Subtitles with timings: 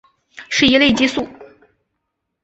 [0.49, 1.27] 是一类激素。